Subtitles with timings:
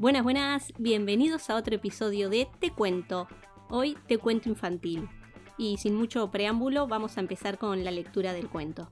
[0.00, 3.28] Buenas, buenas, bienvenidos a otro episodio de Te Cuento.
[3.68, 5.06] Hoy Te Cuento Infantil.
[5.58, 8.90] Y sin mucho preámbulo, vamos a empezar con la lectura del cuento.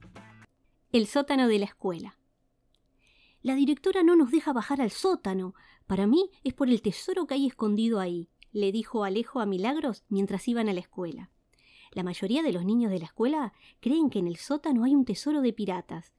[0.92, 2.18] El sótano de la escuela.
[3.40, 5.54] La directora no nos deja bajar al sótano.
[5.86, 10.04] Para mí es por el tesoro que hay escondido ahí, le dijo Alejo a Milagros
[10.10, 11.30] mientras iban a la escuela.
[11.92, 15.06] La mayoría de los niños de la escuela creen que en el sótano hay un
[15.06, 16.12] tesoro de piratas.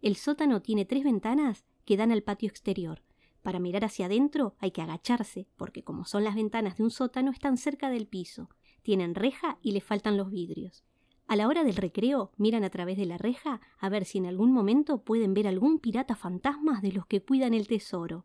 [0.00, 3.03] El sótano tiene tres ventanas que dan al patio exterior.
[3.44, 7.30] Para mirar hacia adentro hay que agacharse, porque como son las ventanas de un sótano
[7.30, 8.48] están cerca del piso,
[8.80, 10.82] tienen reja y le faltan los vidrios.
[11.26, 14.24] A la hora del recreo miran a través de la reja a ver si en
[14.24, 18.24] algún momento pueden ver algún pirata fantasma de los que cuidan el tesoro.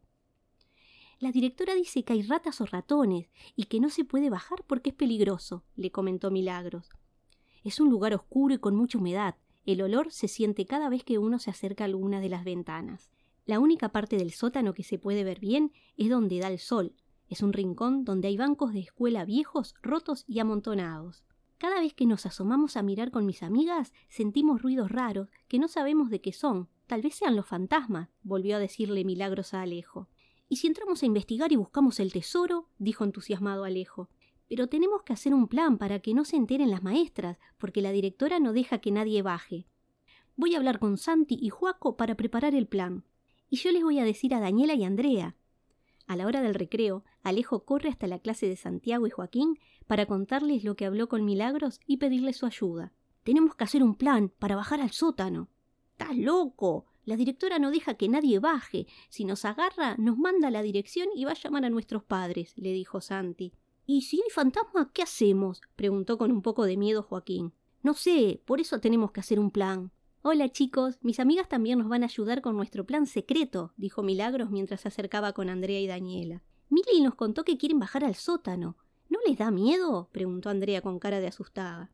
[1.20, 4.92] La directora dice que hay ratas o ratones y que no se puede bajar porque
[4.92, 6.92] es peligroso, le comentó Milagros.
[7.66, 9.36] Es un lugar oscuro y con mucha humedad.
[9.66, 13.12] El olor se siente cada vez que uno se acerca a alguna de las ventanas.
[13.50, 16.94] La única parte del sótano que se puede ver bien es donde da el sol.
[17.30, 21.24] Es un rincón donde hay bancos de escuela viejos, rotos y amontonados.
[21.58, 25.68] Cada vez que nos asomamos a mirar con mis amigas, sentimos ruidos raros que no
[25.68, 26.70] sabemos de qué son.
[26.86, 30.10] Tal vez sean los fantasmas, volvió a decirle Milagros a Alejo.
[30.48, 32.70] ¿Y si entramos a investigar y buscamos el tesoro?
[32.78, 34.12] dijo entusiasmado Alejo.
[34.48, 37.92] Pero tenemos que hacer un plan para que no se enteren las maestras, porque la
[37.92, 39.66] directora no deja que nadie baje.
[40.36, 43.06] Voy a hablar con Santi y Juaco para preparar el plan
[43.50, 45.36] y yo les voy a decir a Daniela y Andrea.
[46.08, 50.06] A la hora del recreo, Alejo corre hasta la clase de Santiago y Joaquín para
[50.06, 52.94] contarles lo que habló con Milagros y pedirles su ayuda.
[53.24, 55.50] Tenemos que hacer un plan para bajar al sótano.
[55.92, 56.86] ¡Estás loco!
[57.06, 58.88] La directora no deja que nadie baje.
[59.10, 62.72] Si nos agarra, nos manda la dirección y va a llamar a nuestros padres, le
[62.72, 63.54] dijo Santi.
[63.86, 65.62] ¿Y si hay fantasma, qué hacemos?
[65.76, 67.54] preguntó con un poco de miedo Joaquín.
[67.82, 69.92] No sé, por eso tenemos que hacer un plan.
[70.22, 74.50] Hola chicos, mis amigas también nos van a ayudar con nuestro plan secreto, dijo Milagros
[74.52, 76.44] mientras se acercaba con Andrea y Daniela.
[76.68, 78.76] Milly nos contó que quieren bajar al sótano.
[79.08, 80.10] ¿No les da miedo?
[80.12, 81.94] preguntó Andrea con cara de asustada.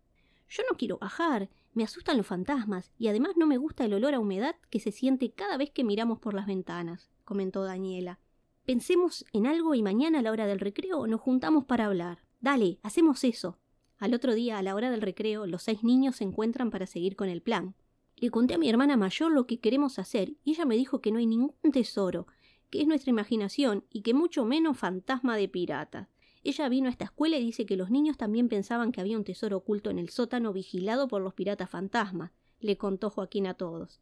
[0.50, 4.16] Yo no quiero bajar, me asustan los fantasmas, y además no me gusta el olor
[4.16, 8.20] a humedad que se siente cada vez que miramos por las ventanas, comentó Daniela.
[8.66, 12.24] Pensemos en algo y mañana a la hora del recreo nos juntamos para hablar.
[12.42, 13.60] Dale, hacemos eso.
[14.00, 17.16] Al otro día, a la hora del recreo, los seis niños se encuentran para seguir
[17.16, 17.76] con el plan.
[18.18, 21.12] Le conté a mi hermana mayor lo que queremos hacer y ella me dijo que
[21.12, 22.28] no hay ningún tesoro,
[22.70, 26.10] que es nuestra imaginación y que mucho menos fantasma de pirata.
[26.44, 29.24] Ella vino a esta escuela y dice que los niños también pensaban que había un
[29.24, 34.00] tesoro oculto en el sótano vigilado por los piratas fantasmas, le contó Joaquín a todos.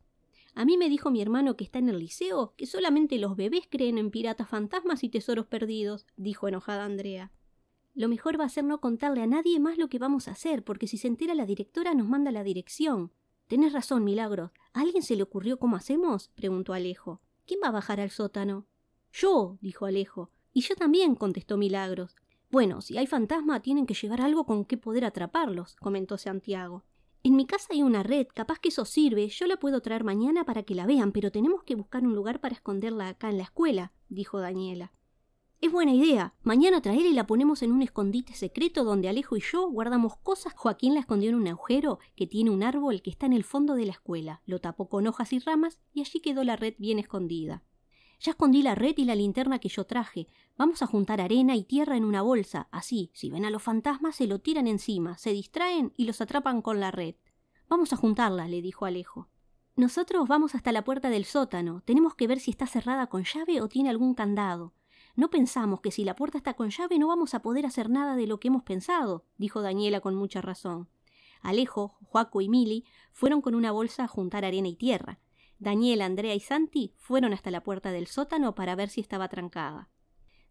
[0.55, 3.63] A mí me dijo mi hermano que está en el liceo que solamente los bebés
[3.69, 7.31] creen en piratas fantasmas y tesoros perdidos, dijo enojada Andrea.
[7.95, 10.63] Lo mejor va a ser no contarle a nadie más lo que vamos a hacer,
[10.63, 13.11] porque si se entera la directora nos manda la dirección.
[13.53, 14.49] Tenés razón, Milagros.
[14.73, 16.29] ¿A alguien se le ocurrió cómo hacemos?
[16.29, 17.21] preguntó Alejo.
[17.45, 18.65] ¿Quién va a bajar al sótano?
[19.11, 20.31] Yo, dijo Alejo.
[20.53, 22.15] Y yo también, contestó Milagros.
[22.49, 26.83] Bueno, si hay fantasma, tienen que llevar algo con que poder atraparlos, comentó Santiago.
[27.21, 30.45] En mi casa hay una red, capaz que eso sirve, yo la puedo traer mañana
[30.45, 33.43] para que la vean, pero tenemos que buscar un lugar para esconderla acá en la
[33.43, 34.93] escuela, dijo Daniela.
[35.63, 36.33] Es buena idea.
[36.43, 40.53] Mañana traerla y la ponemos en un escondite secreto donde Alejo y yo guardamos cosas.
[40.57, 43.75] Joaquín la escondió en un agujero que tiene un árbol que está en el fondo
[43.75, 44.41] de la escuela.
[44.45, 47.63] Lo tapó con hojas y ramas y allí quedó la red bien escondida.
[48.19, 50.27] Ya escondí la red y la linterna que yo traje.
[50.57, 52.67] Vamos a juntar arena y tierra en una bolsa.
[52.69, 56.61] Así, si ven a los fantasmas, se lo tiran encima, se distraen y los atrapan
[56.61, 57.15] con la red.
[57.69, 59.29] Vamos a juntarla, le dijo Alejo.
[59.77, 61.83] Nosotros vamos hasta la puerta del sótano.
[61.85, 64.73] Tenemos que ver si está cerrada con llave o tiene algún candado.
[65.15, 68.15] No pensamos que si la puerta está con llave no vamos a poder hacer nada
[68.15, 70.89] de lo que hemos pensado, dijo Daniela con mucha razón.
[71.41, 75.19] Alejo, Joaco y Mili fueron con una bolsa a juntar arena y tierra.
[75.59, 79.89] Daniela, Andrea y Santi fueron hasta la puerta del sótano para ver si estaba trancada.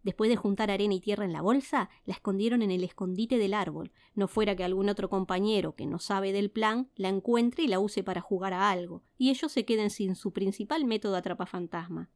[0.03, 3.55] Después de juntar arena y tierra en la bolsa, la escondieron en el escondite del
[3.55, 7.69] árbol, no fuera que algún otro compañero que no sabe del plan la encuentre y
[7.69, 12.11] la use para jugar a algo, y ellos se queden sin su principal método atrapafantasma.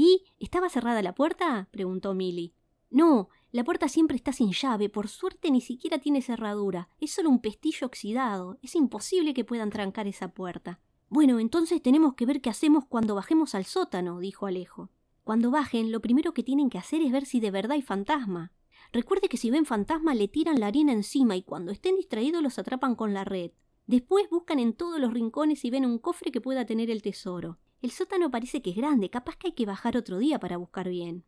[0.00, 1.66] ¿Y estaba cerrada la puerta?
[1.72, 2.54] preguntó Milly.
[2.88, 7.30] No, la puerta siempre está sin llave, por suerte ni siquiera tiene cerradura, es solo
[7.30, 10.78] un pestillo oxidado, es imposible que puedan trancar esa puerta.
[11.08, 14.90] Bueno, entonces tenemos que ver qué hacemos cuando bajemos al sótano, dijo Alejo.
[15.24, 18.52] Cuando bajen, lo primero que tienen que hacer es ver si de verdad hay fantasma.
[18.92, 22.56] Recuerde que si ven fantasma le tiran la harina encima y cuando estén distraídos los
[22.60, 23.50] atrapan con la red.
[23.88, 27.58] Después buscan en todos los rincones y ven un cofre que pueda tener el tesoro.
[27.80, 30.88] El sótano parece que es grande, capaz que hay que bajar otro día para buscar
[30.88, 31.24] bien.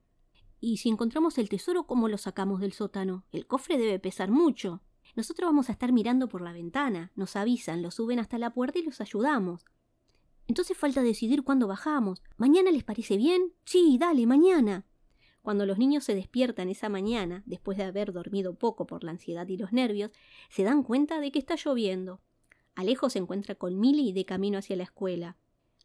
[0.61, 3.25] Y si encontramos el tesoro, ¿cómo lo sacamos del sótano?
[3.31, 4.82] El cofre debe pesar mucho.
[5.14, 8.79] Nosotros vamos a estar mirando por la ventana, nos avisan, lo suben hasta la puerta
[8.79, 9.64] y los ayudamos.
[10.49, 12.23] Entonces falta decidir cuándo bajamos.
[12.37, 13.53] ¿Mañana les parece bien?
[13.64, 14.85] Sí, dale, mañana.
[15.43, 19.46] Cuando los niños se despiertan esa mañana, después de haber dormido poco por la ansiedad
[19.49, 20.11] y los nervios,
[20.50, 22.20] se dan cuenta de que está lloviendo.
[22.75, 25.37] Alejo se encuentra con Milly de camino hacia la escuela.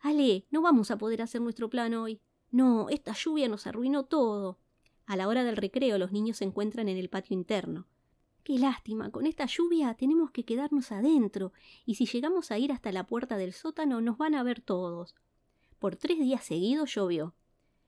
[0.02, 2.22] Ale, no vamos a poder hacer nuestro plan hoy.
[2.52, 4.60] No, esta lluvia nos arruinó todo.
[5.06, 7.88] A la hora del recreo los niños se encuentran en el patio interno.
[8.44, 11.52] Qué lástima, con esta lluvia tenemos que quedarnos adentro,
[11.86, 15.16] y si llegamos a ir hasta la puerta del sótano nos van a ver todos.
[15.80, 17.34] Por tres días seguidos llovió.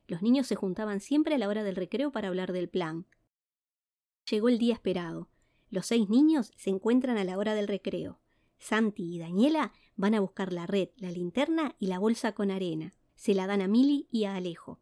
[0.08, 3.06] Los niños se juntaban siempre a la hora del recreo para hablar del plan.
[4.30, 5.30] Llegó el día esperado.
[5.70, 8.20] Los seis niños se encuentran a la hora del recreo.
[8.60, 12.94] Santi y Daniela van a buscar la red, la linterna y la bolsa con arena.
[13.16, 14.80] Se la dan a Mili y a Alejo.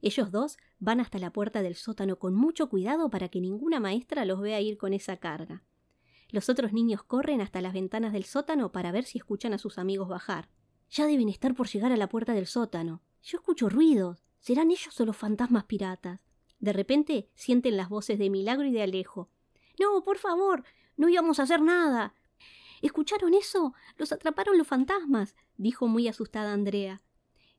[0.00, 4.24] Ellos dos van hasta la puerta del sótano con mucho cuidado para que ninguna maestra
[4.24, 5.64] los vea ir con esa carga.
[6.30, 9.78] Los otros niños corren hasta las ventanas del sótano para ver si escuchan a sus
[9.78, 10.48] amigos bajar.
[10.90, 13.02] Ya deben estar por llegar a la puerta del sótano.
[13.22, 14.24] Yo escucho ruidos.
[14.38, 16.24] ¿Serán ellos o los fantasmas piratas?
[16.60, 19.30] De repente sienten las voces de Milagro y de Alejo.
[19.80, 20.64] No, por favor,
[20.96, 22.14] no íbamos a hacer nada.
[22.82, 23.74] ¿Escucharon eso?
[23.96, 27.02] Los atraparon los fantasmas, dijo muy asustada Andrea.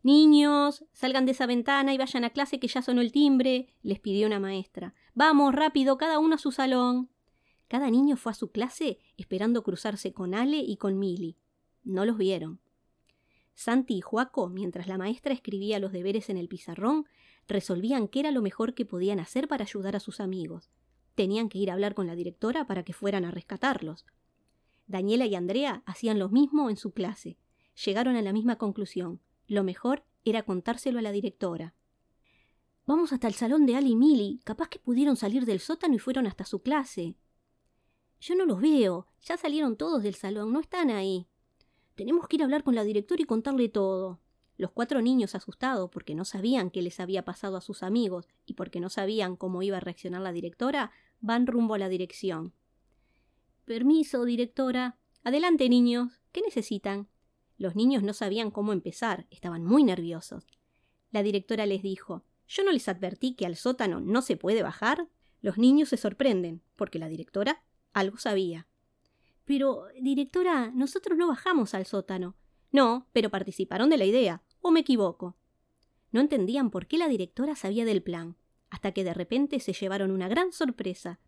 [0.01, 3.99] Niños, salgan de esa ventana y vayan a clase que ya sonó el timbre, les
[3.99, 4.93] pidió una maestra.
[5.13, 7.09] Vamos, rápido, cada uno a su salón.
[7.67, 11.37] Cada niño fue a su clase esperando cruzarse con Ale y con Mili.
[11.83, 12.61] No los vieron.
[13.53, 17.05] Santi y Juaco, mientras la maestra escribía los deberes en el pizarrón,
[17.45, 20.69] resolvían qué era lo mejor que podían hacer para ayudar a sus amigos.
[21.15, 24.05] Tenían que ir a hablar con la directora para que fueran a rescatarlos.
[24.89, 27.37] Daniela y Andrea hacían lo mismo en su clase.
[27.85, 29.21] Llegaron a la misma conclusión.
[29.47, 31.75] Lo mejor era contárselo a la directora.
[32.87, 34.41] Vamos hasta el salón de Ali y Mili.
[34.43, 37.15] Capaz que pudieron salir del sótano y fueron hasta su clase.
[38.19, 39.05] Yo no los veo.
[39.21, 40.51] Ya salieron todos del salón.
[40.51, 41.27] No están ahí.
[41.93, 44.19] Tenemos que ir a hablar con la directora y contarle todo.
[44.57, 48.55] Los cuatro niños asustados porque no sabían qué les había pasado a sus amigos y
[48.55, 50.91] porque no sabían cómo iba a reaccionar la directora,
[51.21, 52.53] van rumbo a la dirección.
[53.69, 54.97] Permiso, directora.
[55.23, 56.23] Adelante, niños.
[56.31, 57.07] ¿Qué necesitan?
[57.59, 60.47] Los niños no sabían cómo empezar, estaban muy nerviosos.
[61.11, 65.07] La directora les dijo ¿Yo no les advertí que al sótano no se puede bajar?
[65.43, 67.61] Los niños se sorprenden, porque la directora
[67.93, 68.65] algo sabía.
[69.45, 72.35] Pero, directora, nosotros no bajamos al sótano.
[72.71, 74.41] No, pero participaron de la idea.
[74.61, 75.37] ¿O me equivoco?
[76.11, 78.35] No entendían por qué la directora sabía del plan,
[78.71, 81.19] hasta que de repente se llevaron una gran sorpresa.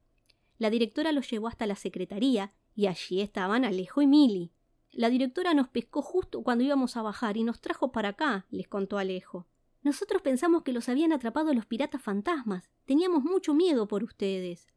[0.62, 4.52] La directora los llevó hasta la secretaría y allí estaban Alejo y Mili.
[4.92, 8.68] La directora nos pescó justo cuando íbamos a bajar y nos trajo para acá, les
[8.68, 9.48] contó Alejo.
[9.82, 12.70] Nosotros pensamos que los habían atrapado los piratas fantasmas.
[12.86, 14.68] Teníamos mucho miedo por ustedes.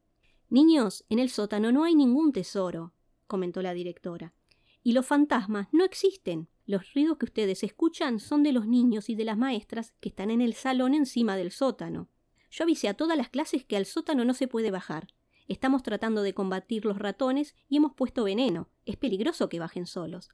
[0.48, 2.94] Niños, en el sótano no hay ningún tesoro
[3.26, 4.32] comentó la directora.
[4.82, 6.48] Y los fantasmas no existen.
[6.64, 10.30] Los ruidos que ustedes escuchan son de los niños y de las maestras que están
[10.30, 12.08] en el salón encima del sótano.
[12.50, 15.08] Yo avisé a todas las clases que al sótano no se puede bajar.
[15.46, 18.68] Estamos tratando de combatir los ratones y hemos puesto veneno.
[18.86, 20.30] Es peligroso que bajen solos.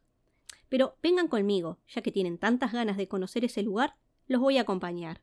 [0.69, 3.97] Pero vengan conmigo, ya que tienen tantas ganas de conocer ese lugar,
[4.27, 5.23] los voy a acompañar.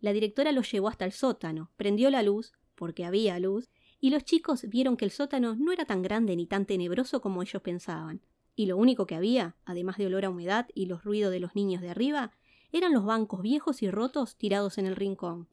[0.00, 3.68] La directora los llevó hasta el sótano, prendió la luz, porque había luz,
[4.00, 7.42] y los chicos vieron que el sótano no era tan grande ni tan tenebroso como
[7.42, 8.22] ellos pensaban,
[8.54, 11.56] y lo único que había, además de olor a humedad y los ruidos de los
[11.56, 12.32] niños de arriba,
[12.70, 15.48] eran los bancos viejos y rotos tirados en el rincón.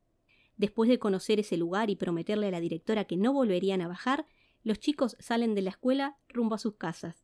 [0.57, 4.25] Después de conocer ese lugar y prometerle a la directora que no volverían a bajar,
[4.63, 7.23] los chicos salen de la escuela rumbo a sus casas.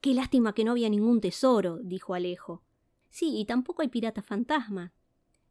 [0.00, 2.62] Qué lástima que no había ningún tesoro, dijo Alejo.
[3.08, 4.92] Sí, y tampoco hay pirata fantasma.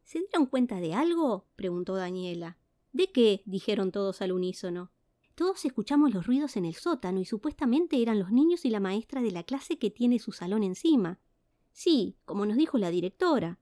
[0.04, 1.48] ¿Se dieron cuenta de algo?
[1.56, 2.58] preguntó Daniela.
[2.92, 3.42] ¿De qué?
[3.46, 4.92] dijeron todos al unísono.
[5.36, 9.24] Todos escuchamos los ruidos en el sótano y supuestamente eran los niños y la maestra
[9.24, 11.20] de la clase que tiene su salón encima.
[11.72, 13.58] Sí, como nos dijo la directora.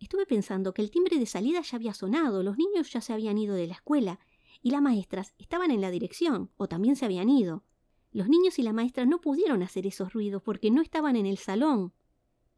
[0.00, 3.38] Estuve pensando que el timbre de salida ya había sonado, los niños ya se habían
[3.38, 4.20] ido de la escuela,
[4.62, 7.64] y las maestras estaban en la dirección, o también se habían ido.
[8.12, 11.36] Los niños y la maestra no pudieron hacer esos ruidos porque no estaban en el
[11.36, 11.92] salón.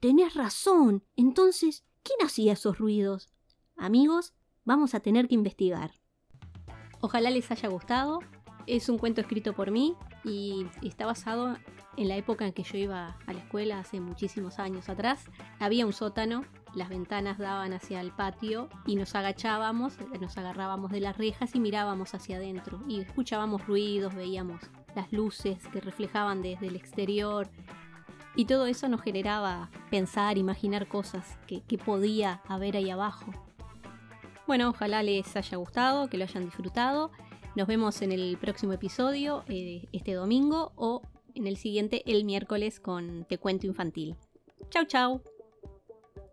[0.00, 1.02] Tenés razón.
[1.16, 3.30] Entonces, ¿quién hacía esos ruidos?
[3.74, 5.92] Amigos, vamos a tener que investigar.
[7.00, 8.20] Ojalá les haya gustado.
[8.66, 9.94] Es un cuento escrito por mí
[10.24, 11.56] y está basado
[11.96, 15.24] en la época en que yo iba a la escuela hace muchísimos años atrás.
[15.60, 16.44] Había un sótano,
[16.74, 21.60] las ventanas daban hacia el patio y nos agachábamos, nos agarrábamos de las rejas y
[21.60, 24.60] mirábamos hacia adentro y escuchábamos ruidos, veíamos
[24.94, 27.48] las luces que reflejaban desde el exterior
[28.34, 33.32] y todo eso nos generaba pensar, imaginar cosas que, que podía haber ahí abajo.
[34.46, 37.10] Bueno, ojalá les haya gustado, que lo hayan disfrutado.
[37.56, 41.00] Nos vemos en el próximo episodio, eh, este domingo, o
[41.34, 44.14] en el siguiente, el miércoles, con Te Cuento Infantil.
[44.68, 45.22] Chau, chau.